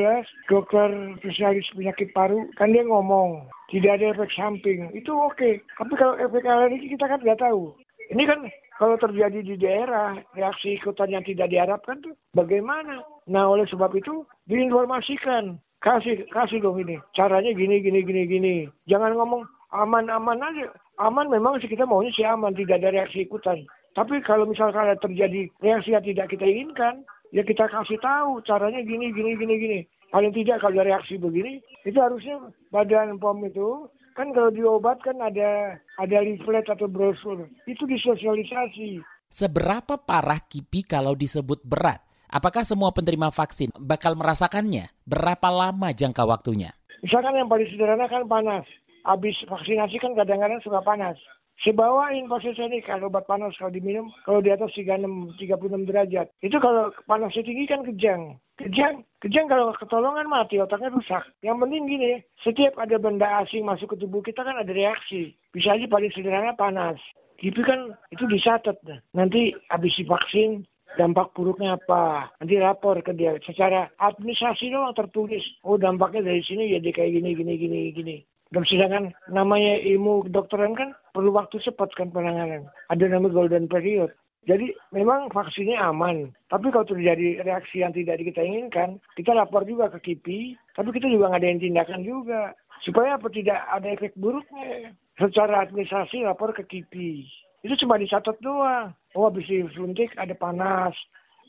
dokter 0.49 0.89
spesialis 1.21 1.69
penyakit 1.73 2.09
paru, 2.13 2.49
kan 2.57 2.73
dia 2.73 2.81
ngomong, 2.85 3.45
tidak 3.69 4.01
ada 4.01 4.13
efek 4.13 4.29
samping. 4.33 4.89
Itu 4.93 5.13
oke. 5.13 5.37
Okay. 5.37 5.53
Tapi 5.77 5.93
kalau 5.97 6.17
efek 6.17 6.45
alergi 6.45 6.93
kita 6.93 7.05
kan 7.05 7.21
nggak 7.21 7.41
tahu. 7.41 7.73
Ini 8.13 8.23
kan 8.25 8.39
kalau 8.77 8.97
terjadi 9.01 9.39
di 9.41 9.55
daerah, 9.57 10.17
reaksi 10.37 10.77
ikutan 10.77 11.13
yang 11.13 11.23
tidak 11.25 11.49
diharapkan 11.49 12.01
tuh 12.05 12.13
bagaimana? 12.37 13.01
Nah, 13.29 13.49
oleh 13.49 13.65
sebab 13.69 13.93
itu 13.97 14.25
diinformasikan. 14.45 15.57
Kasih, 15.81 16.25
kasih 16.33 16.65
dong 16.65 16.81
ini. 16.81 16.97
Caranya 17.13 17.53
gini, 17.53 17.77
gini, 17.77 18.01
gini, 18.01 18.25
gini. 18.25 18.55
Jangan 18.89 19.13
ngomong 19.13 19.45
aman-aman 19.69 20.41
aja. 20.41 20.73
Aman 20.97 21.27
memang 21.27 21.59
sih 21.59 21.69
kita 21.69 21.85
maunya 21.85 22.09
sih 22.15 22.25
aman, 22.25 22.55
tidak 22.55 22.79
ada 22.81 22.89
reaksi 22.95 23.27
ikutan. 23.27 23.67
Tapi 23.95 24.19
kalau 24.27 24.43
misalkan 24.43 24.91
ada 24.91 24.99
terjadi 24.99 25.47
reaksi 25.63 25.95
yang 25.95 26.03
tidak 26.03 26.27
kita 26.27 26.43
inginkan, 26.43 27.07
ya 27.31 27.47
kita 27.47 27.71
kasih 27.71 27.95
tahu 28.03 28.43
caranya 28.43 28.83
gini 28.83 29.07
gini 29.15 29.39
gini 29.39 29.55
gini. 29.55 29.79
Paling 30.11 30.35
tidak 30.35 30.59
kalau 30.59 30.75
ada 30.75 30.91
reaksi 30.91 31.15
begini 31.15 31.63
itu 31.87 31.95
harusnya 31.95 32.43
badan 32.75 33.15
pom 33.15 33.39
itu 33.47 33.87
kan 34.11 34.35
kalau 34.35 34.51
di 34.51 34.67
obat 34.67 34.99
kan 34.99 35.15
ada 35.23 35.79
ada 35.95 36.17
leaflet 36.19 36.67
atau 36.67 36.91
brosur. 36.91 37.47
Itu 37.63 37.87
disosialisasi. 37.87 38.99
Seberapa 39.31 39.95
parah 39.95 40.43
kipi 40.43 40.83
kalau 40.83 41.15
disebut 41.15 41.63
berat? 41.63 42.03
Apakah 42.27 42.67
semua 42.67 42.91
penerima 42.91 43.31
vaksin 43.31 43.71
bakal 43.79 44.19
merasakannya? 44.19 44.91
Berapa 45.07 45.47
lama 45.47 45.95
jangka 45.95 46.27
waktunya? 46.27 46.75
Misalkan 46.99 47.31
yang 47.39 47.47
paling 47.47 47.71
sederhana 47.71 48.11
kan 48.11 48.27
panas. 48.27 48.67
Habis 49.07 49.39
vaksinasi 49.47 50.03
kan 50.03 50.11
kadang-kadang 50.19 50.59
suka 50.59 50.83
panas 50.83 51.15
saya 51.63 51.71
bawain 51.71 52.27
ini 52.27 52.83
kalau 52.83 53.07
obat 53.07 53.23
panas 53.25 53.55
kalau 53.55 53.71
diminum 53.71 54.11
kalau 54.27 54.43
di 54.43 54.51
atas 54.51 54.75
36 54.75 55.39
36 55.39 55.87
derajat. 55.87 56.27
Itu 56.43 56.59
kalau 56.59 56.91
panasnya 57.07 57.47
tinggi 57.47 57.65
kan 57.65 57.87
kejang. 57.87 58.35
Kejang, 58.59 59.03
kejang 59.23 59.47
kalau 59.47 59.71
ketolongan 59.75 60.27
mati 60.27 60.59
otaknya 60.59 60.91
rusak. 60.91 61.23
Yang 61.43 61.57
penting 61.63 61.81
gini, 61.87 62.11
setiap 62.43 62.75
ada 62.79 62.95
benda 62.99 63.27
asing 63.43 63.63
masuk 63.63 63.95
ke 63.95 64.03
tubuh 64.03 64.23
kita 64.23 64.43
kan 64.43 64.59
ada 64.59 64.71
reaksi. 64.71 65.35
Bisa 65.55 65.75
aja 65.75 65.87
paling 65.87 66.11
sederhana 66.11 66.55
panas. 66.55 66.99
Gitu 67.39 67.63
kan 67.63 67.95
itu 68.11 68.27
dicatat. 68.27 68.79
Nanti 69.15 69.55
habis 69.71 69.95
divaksin 69.95 70.67
dampak 70.99 71.35
buruknya 71.35 71.75
apa. 71.75 72.31
Nanti 72.39 72.59
lapor 72.59 72.99
ke 73.03 73.11
dia. 73.15 73.35
Secara 73.43 73.91
administrasi 73.99 74.71
doang 74.71 74.95
tertulis. 74.95 75.43
Oh 75.63 75.75
dampaknya 75.79 76.31
dari 76.31 76.43
sini 76.43 76.71
dia 76.79 76.91
kayak 76.91 77.15
gini, 77.15 77.35
gini, 77.35 77.53
gini, 77.59 77.79
gini. 77.91 78.17
Dan 78.55 78.63
sedangkan 78.63 79.11
namanya 79.27 79.83
ilmu 79.83 80.31
kedokteran 80.31 80.79
kan 80.79 80.95
perlu 81.11 81.35
waktu 81.35 81.59
cepat 81.59 81.91
kan 81.99 82.07
penanganan. 82.15 82.71
Ada 82.87 83.11
namanya 83.11 83.35
golden 83.35 83.67
period. 83.67 84.15
Jadi 84.47 84.71
memang 84.95 85.27
vaksinnya 85.27 85.83
aman. 85.83 86.31
Tapi 86.47 86.71
kalau 86.71 86.87
terjadi 86.87 87.43
reaksi 87.43 87.83
yang 87.83 87.91
tidak 87.91 88.23
kita 88.23 88.39
inginkan, 88.39 89.03
kita 89.19 89.35
lapor 89.35 89.67
juga 89.67 89.91
ke 89.91 89.99
KIPI. 89.99 90.55
Tapi 90.71 90.89
kita 90.95 91.11
juga 91.11 91.35
ngadain 91.35 91.59
tindakan 91.59 92.07
juga. 92.07 92.55
Supaya 92.87 93.19
apa 93.19 93.27
tidak 93.27 93.59
ada 93.59 93.91
efek 93.91 94.15
buruknya. 94.15 94.95
Secara 95.19 95.67
administrasi 95.67 96.23
lapor 96.23 96.55
ke 96.55 96.63
KIPI. 96.63 97.27
Itu 97.67 97.75
cuma 97.83 97.99
dicatat 97.99 98.39
doang. 98.39 98.95
Oh 99.19 99.27
habis 99.27 99.51
disuntik 99.51 100.15
ada 100.15 100.31
panas, 100.31 100.95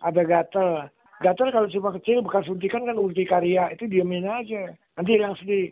ada 0.02 0.26
gatel. 0.26 0.90
Gatel 1.22 1.54
kalau 1.54 1.68
cuma 1.70 1.94
kecil 2.00 2.24
bekas 2.24 2.50
suntikan 2.50 2.82
kan 2.82 2.98
urtikaria. 2.98 3.70
Itu 3.70 3.86
diamin 3.86 4.26
aja. 4.26 4.74
Nanti 4.98 5.20
yang 5.20 5.36
sedih 5.36 5.70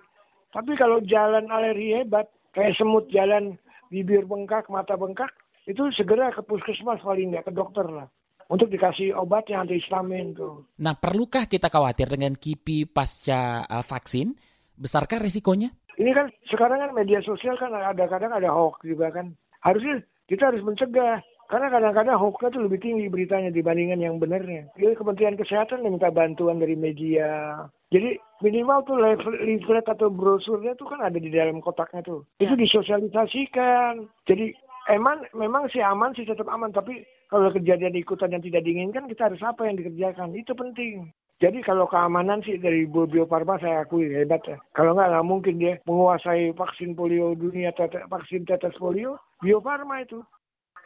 tapi 0.55 0.79
kalau 0.79 1.03
jalan 1.03 1.51
alergi 1.51 1.99
hebat, 1.99 2.31
kayak 2.55 2.79
semut 2.79 3.11
jalan 3.11 3.59
bibir 3.91 4.23
bengkak, 4.23 4.71
mata 4.71 4.95
bengkak, 4.95 5.35
itu 5.67 5.83
segera 5.99 6.31
ke 6.31 6.47
puskesmas 6.47 7.03
paling 7.03 7.35
nggak 7.35 7.51
ke 7.51 7.53
dokter 7.53 7.83
lah. 7.91 8.07
Untuk 8.47 8.71
dikasih 8.71 9.17
obat 9.19 9.49
yang 9.51 9.67
antihistamin 9.67 10.37
tuh. 10.37 10.69
Nah, 10.79 10.95
perlukah 10.95 11.49
kita 11.49 11.73
khawatir 11.73 12.07
dengan 12.13 12.37
KIPI 12.37 12.93
pasca 12.93 13.65
uh, 13.65 13.81
vaksin? 13.81 14.37
Besarkah 14.77 15.17
resikonya? 15.17 15.73
Ini 15.97 16.13
kan 16.13 16.29
sekarang 16.53 16.79
kan 16.79 16.93
media 16.93 17.25
sosial 17.25 17.57
kan 17.57 17.73
ada 17.73 18.05
kadang 18.05 18.37
ada 18.37 18.53
hoax 18.53 18.85
juga 18.85 19.09
kan. 19.11 19.33
Harusnya 19.65 20.05
kita 20.29 20.53
harus 20.53 20.61
mencegah. 20.61 21.25
Karena 21.49 21.69
kadang-kadang 21.69 22.17
hoaxnya 22.17 22.49
itu 22.51 22.61
lebih 22.65 22.79
tinggi 22.81 23.07
beritanya 23.13 23.51
dibandingkan 23.53 24.01
yang 24.01 24.17
benarnya. 24.17 24.69
Jadi 24.81 24.97
Kementerian 24.97 25.37
Kesehatan 25.37 25.85
minta 25.85 26.09
bantuan 26.09 26.57
dari 26.57 26.75
media. 26.75 27.61
Jadi 27.93 28.17
minimal 28.41 28.83
tuh 28.89 28.97
leaflet 28.99 29.87
atau 29.87 30.09
brosurnya 30.11 30.75
tuh 30.75 30.89
kan 30.89 31.05
ada 31.05 31.15
di 31.21 31.31
dalam 31.31 31.61
kotaknya 31.61 32.03
tuh. 32.03 32.25
Ya. 32.41 32.49
Itu 32.49 32.59
disosialisasikan. 32.59 34.09
Jadi 34.27 34.57
emang 34.89 35.29
memang 35.37 35.69
sih 35.71 35.85
aman 35.85 36.17
sih 36.17 36.25
tetap 36.25 36.49
aman. 36.49 36.73
Tapi 36.73 37.05
kalau 37.29 37.53
kejadian 37.53 37.95
ikutan 37.95 38.33
yang 38.33 38.43
tidak 38.43 38.65
diinginkan 38.65 39.07
kita 39.07 39.29
harus 39.31 39.43
apa 39.45 39.69
yang 39.69 39.77
dikerjakan. 39.79 40.33
Itu 40.35 40.57
penting. 40.57 41.13
Jadi 41.43 41.61
kalau 41.67 41.91
keamanan 41.91 42.41
sih 42.47 42.57
dari 42.57 42.87
Bio 42.87 43.27
Farma 43.27 43.59
saya 43.59 43.85
akui 43.85 44.07
hebat 44.07 44.41
ya. 44.47 44.57
Kalau 44.73 44.95
nggak 44.95 45.13
nggak 45.13 45.29
mungkin 45.29 45.55
dia 45.61 45.77
menguasai 45.85 46.55
vaksin 46.55 46.95
polio 46.95 47.35
dunia, 47.35 47.75
vaksin 48.09 48.47
tetes 48.47 48.79
polio, 48.79 49.19
Bio 49.43 49.59
Farma 49.59 50.01
itu 50.01 50.23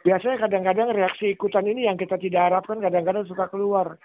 biasanya 0.03 0.37
kadang-kadang 0.47 0.95
reaksi 0.95 1.33
ikutan 1.33 1.67
ini 1.67 1.87
yang 1.87 1.97
kita 1.99 2.15
tidak 2.15 2.51
harapkan 2.51 2.79
kadang-kadang 2.79 3.25
suka 3.27 3.51
keluar. 3.51 3.99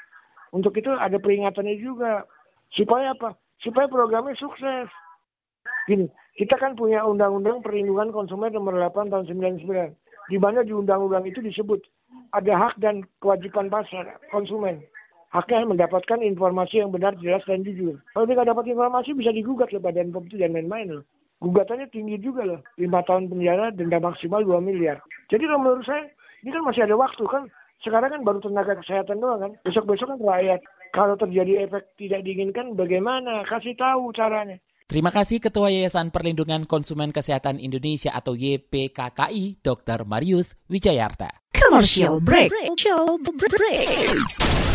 Untuk 0.54 0.74
itu 0.78 0.90
ada 0.94 1.18
peringatannya 1.18 1.76
juga. 1.78 2.22
Supaya 2.70 3.14
apa? 3.14 3.34
Supaya 3.62 3.90
programnya 3.90 4.38
sukses. 4.38 4.90
Gini, 5.86 6.06
kita 6.38 6.58
kan 6.58 6.74
punya 6.78 7.02
Undang-Undang 7.06 7.62
Perlindungan 7.62 8.14
Konsumen 8.14 8.54
nomor 8.54 8.78
8 8.78 9.10
tahun 9.10 9.26
99. 9.30 9.94
Di 10.24 10.38
mana 10.40 10.64
di 10.64 10.72
undang-undang 10.72 11.28
itu 11.28 11.44
disebut 11.44 11.84
ada 12.32 12.56
hak 12.56 12.80
dan 12.80 13.04
kewajiban 13.20 13.68
pasar 13.68 14.16
konsumen. 14.32 14.80
Haknya 15.36 15.68
mendapatkan 15.68 16.22
informasi 16.24 16.80
yang 16.80 16.94
benar, 16.94 17.12
jelas, 17.20 17.44
dan 17.44 17.60
jujur. 17.60 18.00
Kalau 18.16 18.24
tidak 18.24 18.48
dapat 18.48 18.72
informasi 18.72 19.12
bisa 19.12 19.34
digugat 19.34 19.68
oleh 19.74 19.84
Badan 19.84 20.14
POM 20.14 20.30
dan 20.32 20.54
main-main 20.54 20.88
loh 20.88 21.04
gugatannya 21.44 21.92
tinggi 21.92 22.16
juga 22.16 22.48
loh. 22.48 22.60
Lima 22.80 23.04
tahun 23.04 23.28
penjara, 23.28 23.68
denda 23.76 24.00
maksimal 24.00 24.40
2 24.40 24.64
miliar. 24.64 25.04
Jadi 25.28 25.44
kalau 25.44 25.60
menurut 25.60 25.84
saya, 25.84 26.08
ini 26.40 26.50
kan 26.50 26.64
masih 26.64 26.88
ada 26.88 26.96
waktu 26.96 27.24
kan. 27.28 27.44
Sekarang 27.84 28.08
kan 28.08 28.20
baru 28.24 28.40
tenaga 28.40 28.80
kesehatan 28.80 29.20
doang 29.20 29.40
kan. 29.44 29.52
Besok-besok 29.68 30.16
kan 30.16 30.20
rakyat. 30.24 30.60
Kalau 30.96 31.14
terjadi 31.20 31.68
efek 31.68 31.84
tidak 32.00 32.24
diinginkan, 32.24 32.72
bagaimana? 32.72 33.44
Kasih 33.44 33.76
tahu 33.76 34.08
caranya. 34.16 34.56
Terima 34.84 35.08
kasih 35.08 35.40
Ketua 35.40 35.72
Yayasan 35.72 36.12
Perlindungan 36.12 36.68
Konsumen 36.68 37.08
Kesehatan 37.08 37.56
Indonesia 37.56 38.12
atau 38.12 38.36
YPKKI, 38.36 39.64
Dr. 39.64 40.04
Marius 40.04 40.60
Wijayarta. 40.68 41.32
Commercial 41.56 42.20
break. 42.20 42.52
Commercial 42.52 43.16
break. 43.24 44.73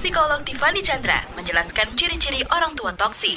Psikolog 0.00 0.40
Tiffany 0.48 0.80
Chandra 0.80 1.20
menjelaskan 1.36 1.92
ciri-ciri 1.92 2.40
orang 2.48 2.72
tua 2.72 2.88
toksik 2.96 3.36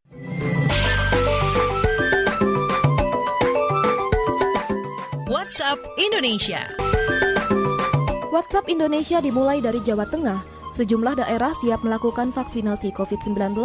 WhatsApp 5.51 5.83
Indonesia. 5.99 6.63
WhatsApp 8.31 8.71
Indonesia 8.71 9.19
dimulai 9.19 9.59
dari 9.59 9.83
Jawa 9.83 10.07
Tengah. 10.07 10.39
Sejumlah 10.71 11.19
daerah 11.19 11.51
siap 11.59 11.83
melakukan 11.83 12.31
vaksinasi 12.31 12.95
COVID-19. 12.95 13.59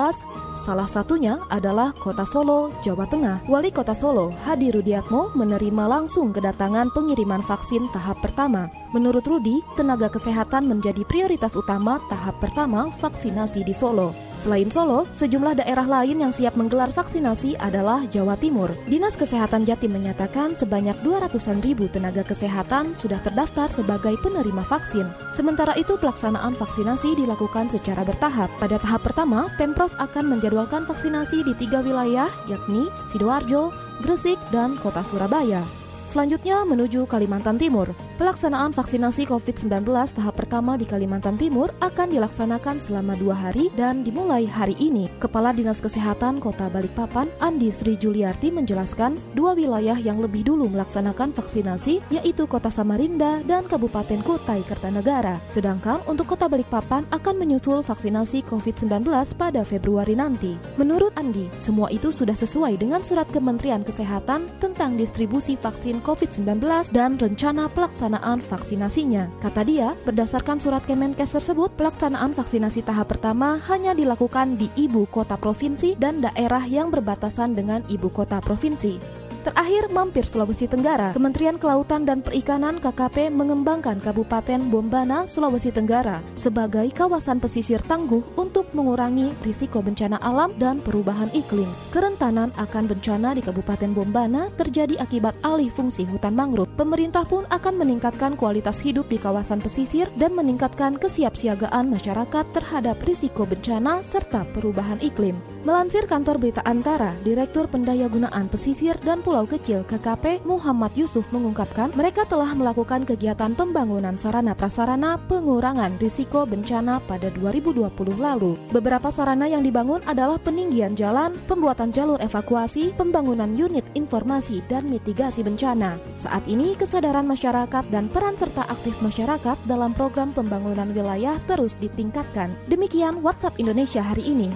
Salah 0.59 0.91
satunya 0.91 1.39
adalah 1.47 1.95
Kota 1.95 2.27
Solo, 2.27 2.75
Jawa 2.83 3.07
Tengah. 3.07 3.47
Wali 3.47 3.71
Kota 3.71 3.95
Solo, 3.95 4.35
Hadi 4.35 4.75
Rudiatmo, 4.75 5.31
menerima 5.39 5.87
langsung 5.87 6.35
kedatangan 6.35 6.91
pengiriman 6.91 7.47
vaksin 7.47 7.87
tahap 7.95 8.19
pertama. 8.19 8.67
Menurut 8.91 9.23
Rudi, 9.23 9.63
tenaga 9.79 10.11
kesehatan 10.11 10.67
menjadi 10.67 11.07
prioritas 11.07 11.55
utama 11.55 12.03
tahap 12.11 12.35
pertama 12.43 12.91
vaksinasi 12.99 13.63
di 13.63 13.71
Solo. 13.71 14.11
Selain 14.47 14.71
Solo, 14.71 15.11
sejumlah 15.19 15.59
daerah 15.59 15.83
lain 15.83 16.23
yang 16.23 16.31
siap 16.31 16.55
menggelar 16.55 16.95
vaksinasi 16.95 17.59
adalah 17.59 18.07
Jawa 18.07 18.39
Timur. 18.39 18.71
Dinas 18.87 19.19
Kesehatan 19.19 19.67
Jatim 19.67 19.91
menyatakan 19.91 20.55
sebanyak 20.55 20.95
200-an 21.03 21.59
ribu 21.67 21.91
tenaga 21.91 22.23
kesehatan 22.23 22.95
sudah 22.95 23.19
terdaftar 23.27 23.67
sebagai 23.67 24.15
penerima 24.23 24.63
vaksin. 24.71 25.11
Sementara 25.35 25.75
itu 25.75 25.99
pelaksanaan 25.99 26.55
vaksinasi 26.55 27.19
dilakukan 27.19 27.75
secara 27.75 28.07
bertahap. 28.07 28.47
Pada 28.63 28.79
tahap 28.79 29.03
pertama, 29.03 29.51
Pemprov 29.59 29.91
akan 29.99 30.39
menjadwalkan 30.39 30.87
vaksinasi 30.87 31.43
di 31.43 31.51
tiga 31.59 31.83
wilayah, 31.83 32.31
yakni 32.47 32.87
Sidoarjo, 33.11 33.75
Gresik, 34.07 34.39
dan 34.55 34.79
Kota 34.79 35.03
Surabaya. 35.03 35.86
Selanjutnya 36.17 36.65
menuju 36.65 37.05
Kalimantan 37.13 37.61
Timur. 37.61 37.93
Pelaksanaan 38.17 38.73
vaksinasi 38.73 39.29
COVID-19 39.29 39.85
tahap 40.17 40.33
pertama 40.33 40.81
di 40.81 40.89
Kalimantan 40.89 41.37
Timur 41.37 41.69
akan 41.85 42.09
dilaksanakan 42.09 42.81
selama 42.81 43.13
dua 43.21 43.37
hari 43.37 43.69
dan 43.77 44.01
dimulai 44.01 44.49
hari 44.49 44.73
ini. 44.81 45.13
Kepala 45.21 45.53
Dinas 45.53 45.77
Kesehatan 45.85 46.41
Kota 46.41 46.73
Balikpapan, 46.73 47.29
Andi 47.45 47.69
Sri 47.69 48.01
Juliarti 48.01 48.49
menjelaskan 48.49 49.21
dua 49.37 49.53
wilayah 49.53 50.01
yang 50.01 50.17
lebih 50.17 50.49
dulu 50.49 50.73
melaksanakan 50.73 51.37
vaksinasi 51.37 52.01
yaitu 52.09 52.49
Kota 52.49 52.73
Samarinda 52.73 53.45
dan 53.45 53.69
Kabupaten 53.69 54.25
Kutai 54.25 54.65
Kertanegara. 54.65 55.37
Sedangkan 55.53 56.01
untuk 56.09 56.33
Kota 56.33 56.49
Balikpapan 56.49 57.05
akan 57.13 57.37
menyusul 57.37 57.85
vaksinasi 57.85 58.41
COVID-19 58.49 59.05
pada 59.37 59.61
Februari 59.69 60.17
nanti. 60.17 60.57
Menurut 60.81 61.13
Andi, 61.21 61.53
semua 61.61 61.93
itu 61.93 62.09
sudah 62.09 62.33
sesuai 62.33 62.81
dengan 62.81 63.05
surat 63.05 63.29
Kementerian 63.29 63.85
Kesehatan 63.85 64.49
tentang 64.65 64.97
distribusi 64.97 65.61
vaksin 65.61 66.06
COVID-19 66.07 66.63
dan 66.95 67.19
rencana 67.19 67.67
pelaksanaan 67.67 68.39
vaksinasinya. 68.39 69.27
Kata 69.43 69.67
dia, 69.67 69.99
berdasarkan 70.07 70.63
surat 70.63 70.87
Kemenkes 70.87 71.35
tersebut, 71.35 71.75
pelaksanaan 71.75 72.31
vaksinasi 72.31 72.87
tahap 72.87 73.11
pertama 73.11 73.59
hanya 73.67 73.91
dilakukan 73.91 74.55
di 74.55 74.71
ibu 74.79 75.11
kota 75.11 75.35
provinsi 75.35 75.99
dan 75.99 76.23
daerah 76.23 76.63
yang 76.63 76.95
berbatasan 76.95 77.59
dengan 77.59 77.83
ibu 77.91 78.07
kota 78.07 78.39
provinsi. 78.39 79.16
Terakhir, 79.47 79.87
mampir 79.95 80.27
Sulawesi 80.27 80.67
Tenggara. 80.67 81.15
Kementerian 81.15 81.55
Kelautan 81.55 82.03
dan 82.03 82.19
Perikanan 82.19 82.83
KKP 82.83 83.31
mengembangkan 83.31 84.03
Kabupaten 84.03 84.59
Bombana, 84.59 85.31
Sulawesi 85.31 85.71
Tenggara 85.71 86.19
sebagai 86.35 86.91
kawasan 86.91 87.39
pesisir 87.39 87.79
tangguh 87.87 88.27
untuk 88.35 88.67
mengurangi 88.75 89.31
risiko 89.47 89.79
bencana 89.79 90.19
alam 90.19 90.51
dan 90.59 90.83
perubahan 90.83 91.31
iklim. 91.31 91.71
Kerentanan 91.95 92.51
akan 92.59 92.91
bencana 92.91 93.39
di 93.39 93.43
Kabupaten 93.47 93.95
Bombana 93.95 94.51
terjadi 94.59 94.99
akibat 94.99 95.39
alih 95.47 95.71
fungsi 95.71 96.03
hutan 96.03 96.35
mangrove. 96.35 96.67
Pemerintah 96.75 97.23
pun 97.23 97.47
akan 97.47 97.79
meningkatkan 97.79 98.35
kualitas 98.35 98.83
hidup 98.83 99.07
di 99.07 99.15
kawasan 99.15 99.63
pesisir 99.63 100.11
dan 100.19 100.35
meningkatkan 100.35 100.99
kesiapsiagaan 100.99 101.87
masyarakat 101.87 102.51
terhadap 102.51 102.99
risiko 103.07 103.47
bencana 103.47 104.03
serta 104.03 104.43
perubahan 104.51 104.99
iklim. 104.99 105.39
Melansir 105.67 106.07
kantor 106.07 106.39
berita 106.39 106.63
Antara, 106.63 107.19
Direktur 107.27 107.67
Pendayagunaan 107.67 108.47
Pesisir 108.47 108.95
dan 109.03 109.19
Pulau 109.19 109.51
Kecil 109.51 109.83
KKP 109.83 110.47
Muhammad 110.47 110.95
Yusuf 110.95 111.27
mengungkapkan 111.35 111.91
mereka 111.99 112.23
telah 112.23 112.55
melakukan 112.55 113.03
kegiatan 113.03 113.51
pembangunan 113.51 114.15
sarana 114.15 114.55
prasarana 114.55 115.19
pengurangan 115.27 115.99
risiko 115.99 116.47
bencana 116.47 117.03
pada 117.11 117.35
2020 117.35 117.83
lalu. 118.15 118.55
Beberapa 118.71 119.11
sarana 119.11 119.51
yang 119.51 119.67
dibangun 119.67 119.99
adalah 120.07 120.39
peninggian 120.39 120.95
jalan, 120.95 121.35
pembuatan 121.51 121.91
jalur 121.91 122.23
evakuasi, 122.23 122.95
pembangunan 122.95 123.51
unit 123.59 123.83
informasi 123.99 124.63
dan 124.71 124.87
mitigasi 124.87 125.43
bencana. 125.43 125.99
Saat 126.15 126.47
ini 126.47 126.79
kesadaran 126.79 127.27
masyarakat 127.27 127.91
dan 127.91 128.07
peran 128.07 128.39
serta 128.39 128.71
aktif 128.71 128.95
masyarakat 129.03 129.59
dalam 129.67 129.91
program 129.99 130.31
pembangunan 130.31 130.95
wilayah 130.95 131.35
terus 131.51 131.75
ditingkatkan. 131.83 132.55
Demikian 132.71 133.19
WhatsApp 133.19 133.59
Indonesia 133.59 134.07
hari 134.07 134.31
ini. 134.31 134.47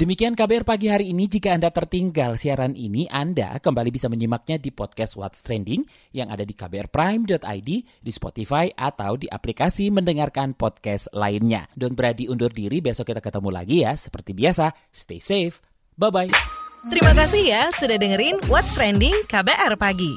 Demikian 0.00 0.32
KBR 0.32 0.64
pagi 0.64 0.88
hari 0.88 1.12
ini. 1.12 1.28
Jika 1.28 1.52
Anda 1.52 1.68
tertinggal 1.68 2.34
siaran 2.40 2.72
ini, 2.72 3.04
Anda 3.12 3.60
kembali 3.60 3.92
bisa 3.92 4.08
menyimaknya 4.08 4.56
di 4.56 4.72
podcast 4.72 5.14
What's 5.14 5.44
Trending 5.44 5.84
yang 6.16 6.32
ada 6.32 6.40
di 6.42 6.50
kbrprime.id, 6.50 7.70
di 7.78 8.10
Spotify, 8.10 8.72
atau 8.72 9.20
di 9.20 9.28
aplikasi 9.28 9.92
mendengarkan 9.92 10.58
podcast 10.58 11.12
lainnya. 11.12 11.68
Don 11.76 11.92
Brady 11.92 12.32
undur 12.32 12.48
diri, 12.48 12.80
besok 12.80 13.12
kita 13.12 13.20
ketemu 13.20 13.52
lagi 13.52 13.84
ya. 13.84 13.92
Seperti 13.92 14.34
biasa, 14.34 14.72
stay 14.88 15.20
safe. 15.20 15.62
Bye-bye. 16.00 16.32
Terima 16.88 17.12
kasih 17.12 17.42
ya 17.44 17.62
sudah 17.76 18.00
dengerin 18.00 18.40
What's 18.48 18.72
Trending 18.72 19.14
KBR 19.28 19.76
Pagi. 19.76 20.16